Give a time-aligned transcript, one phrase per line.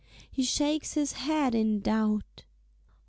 [0.31, 2.45] He shakes his head in doubt.